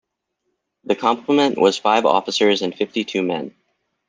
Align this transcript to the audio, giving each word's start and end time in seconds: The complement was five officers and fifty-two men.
The 0.85 0.95
complement 0.95 1.59
was 1.59 1.77
five 1.77 2.07
officers 2.07 2.63
and 2.63 2.73
fifty-two 2.73 3.21
men. 3.21 3.53